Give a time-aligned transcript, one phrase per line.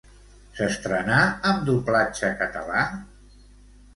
[0.59, 1.17] S'estrenà
[1.51, 2.81] amb doblatge català?